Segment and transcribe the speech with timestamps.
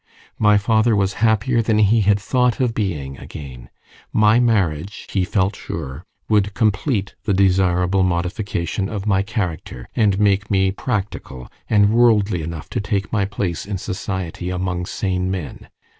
[0.39, 3.69] My father was happier than he had thought of being again:
[4.11, 10.49] my marriage, he felt sure, would complete the desirable modification of my character, and make
[10.49, 15.69] me practical and worldly enough to take my place in society among sane men.